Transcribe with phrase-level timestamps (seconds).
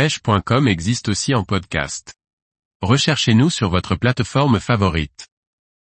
[0.00, 2.14] pêche.com existe aussi en podcast.
[2.80, 5.28] Recherchez-nous sur votre plateforme favorite.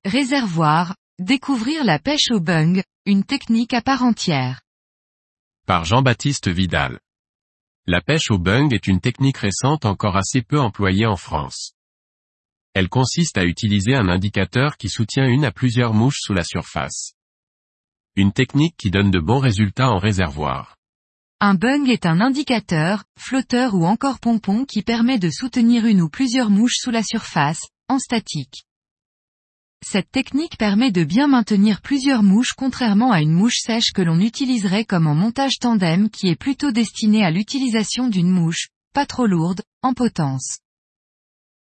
[0.04, 4.60] Réservoir, découvrir la pêche au bung, une technique à part entière.
[5.66, 7.00] Par Jean-Baptiste Vidal.
[7.86, 11.72] La pêche au bung est une technique récente encore assez peu employée en France.
[12.74, 17.14] Elle consiste à utiliser un indicateur qui soutient une à plusieurs mouches sous la surface.
[18.18, 20.76] Une technique qui donne de bons résultats en réservoir.
[21.46, 26.08] Un bung est un indicateur, flotteur ou encore pompon qui permet de soutenir une ou
[26.08, 27.60] plusieurs mouches sous la surface,
[27.90, 28.64] en statique.
[29.86, 34.22] Cette technique permet de bien maintenir plusieurs mouches contrairement à une mouche sèche que l'on
[34.22, 39.28] utiliserait comme en montage tandem qui est plutôt destiné à l'utilisation d'une mouche, pas trop
[39.28, 40.60] lourde, en potence.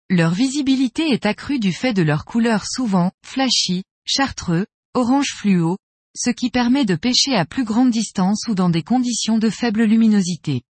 [0.09, 4.65] Leur visibilité est accrue du fait de leur couleur souvent, flashy, chartreux,
[4.95, 5.77] orange fluo,
[6.16, 9.84] ce qui permet de pêcher à plus grande distance ou dans des conditions de faible
[9.84, 10.63] luminosité.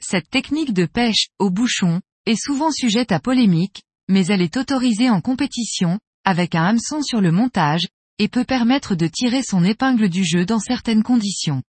[0.00, 5.10] Cette technique de pêche, au bouchon, est souvent sujette à polémique, mais elle est autorisée
[5.10, 7.86] en compétition, avec un hameçon sur le montage,
[8.18, 11.62] et peut permettre de tirer son épingle du jeu dans certaines conditions.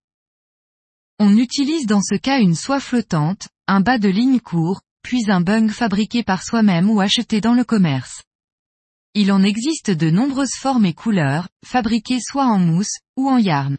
[1.19, 5.41] On utilise dans ce cas une soie flottante, un bas de ligne court, puis un
[5.41, 8.23] bung fabriqué par soi-même ou acheté dans le commerce.
[9.17, 13.77] Il en existe de nombreuses formes et couleurs, fabriquées soit en mousse, ou en yarn.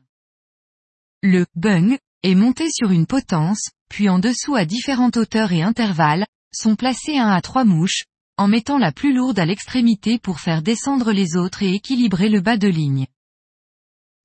[1.22, 6.26] Le bung est monté sur une potence, puis en dessous à différentes hauteurs et intervalles,
[6.54, 8.04] sont placés un à trois mouches,
[8.38, 12.40] en mettant la plus lourde à l'extrémité pour faire descendre les autres et équilibrer le
[12.40, 13.06] bas de ligne.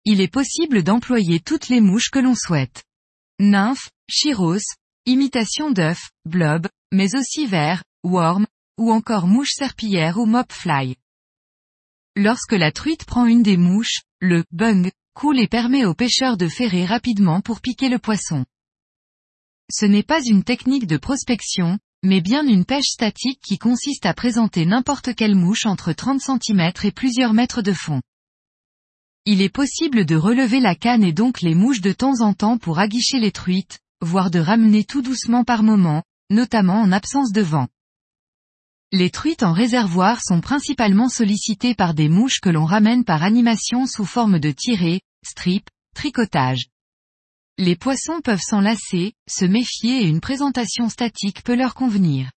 [0.05, 2.85] Il est possible d'employer toutes les mouches que l'on souhaite.
[3.37, 4.63] Nymphes, chiros,
[5.05, 8.47] imitation d'œuf, blob, mais aussi vers, worm,
[8.81, 10.95] ou encore mouche serpillière ou mopfly.
[12.15, 16.47] Lorsque la truite prend une des mouches, le bung coule et permet au pêcheur de
[16.47, 18.45] ferrer rapidement pour piquer le poisson.
[19.71, 24.13] Ce n'est pas une technique de prospection, mais bien une pêche statique qui consiste à
[24.13, 28.01] présenter n'importe quelle mouche entre 30 cm et plusieurs mètres de fond.
[29.25, 32.57] Il est possible de relever la canne et donc les mouches de temps en temps
[32.57, 37.41] pour aguicher les truites, voire de ramener tout doucement par moment, notamment en absence de
[37.41, 37.67] vent.
[38.93, 43.85] Les truites en réservoir sont principalement sollicitées par des mouches que l'on ramène par animation
[43.85, 46.65] sous forme de tirée, strip, tricotage.
[47.57, 52.31] Les poissons peuvent s'en lasser, se méfier et une présentation statique peut leur convenir.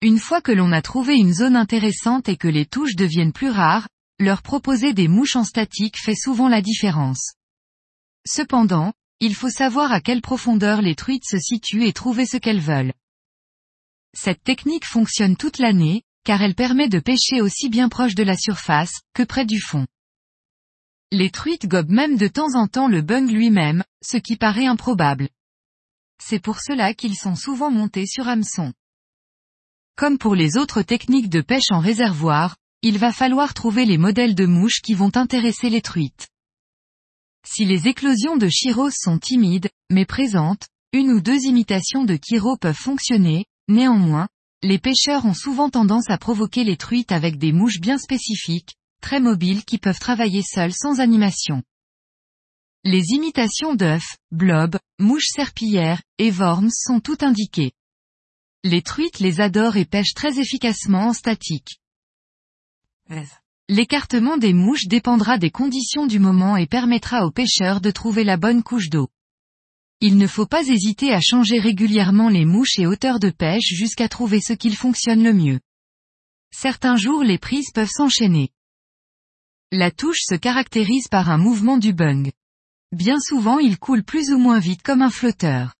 [0.00, 3.50] Une fois que l'on a trouvé une zone intéressante et que les touches deviennent plus
[3.50, 3.88] rares,
[4.20, 7.32] leur proposer des mouches en statique fait souvent la différence.
[8.24, 12.60] Cependant, il faut savoir à quelle profondeur les truites se situent et trouver ce qu'elles
[12.60, 12.92] veulent.
[14.14, 18.36] Cette technique fonctionne toute l'année, car elle permet de pêcher aussi bien proche de la
[18.36, 19.86] surface, que près du fond.
[21.10, 25.28] Les truites gobent même de temps en temps le bung lui-même, ce qui paraît improbable.
[26.22, 28.72] C'est pour cela qu'ils sont souvent montés sur hameçon.
[29.96, 34.34] Comme pour les autres techniques de pêche en réservoir, il va falloir trouver les modèles
[34.34, 36.28] de mouches qui vont intéresser les truites.
[37.46, 42.56] Si les éclosions de chiros sont timides, mais présentes, une ou deux imitations de chiro
[42.56, 44.28] peuvent fonctionner, Néanmoins,
[44.62, 49.20] les pêcheurs ont souvent tendance à provoquer les truites avec des mouches bien spécifiques, très
[49.20, 51.62] mobiles qui peuvent travailler seules sans animation.
[52.84, 57.72] Les imitations d'œufs, blobs, mouches serpillères, et worms sont toutes indiquées.
[58.64, 61.80] Les truites les adorent et pêchent très efficacement en statique.
[63.68, 68.36] L'écartement des mouches dépendra des conditions du moment et permettra aux pêcheurs de trouver la
[68.36, 69.08] bonne couche d'eau.
[70.04, 74.08] Il ne faut pas hésiter à changer régulièrement les mouches et hauteurs de pêche jusqu'à
[74.08, 75.60] trouver ce qu'il fonctionne le mieux.
[76.52, 78.50] Certains jours les prises peuvent s'enchaîner.
[79.70, 82.32] La touche se caractérise par un mouvement du bung.
[82.90, 85.76] Bien souvent il coule plus ou moins vite comme un flotteur.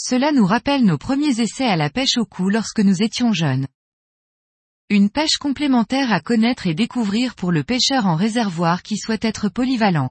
[0.00, 3.68] Cela nous rappelle nos premiers essais à la pêche au cou lorsque nous étions jeunes.
[4.88, 9.48] Une pêche complémentaire à connaître et découvrir pour le pêcheur en réservoir qui souhaite être
[9.48, 10.10] polyvalent.